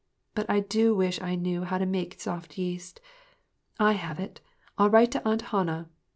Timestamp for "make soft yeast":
1.85-2.99